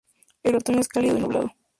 El 0.41 0.55
otoño 0.55 0.79
es 0.79 0.87
cálido 0.87 1.15
y 1.15 1.21
nublado. 1.21 1.51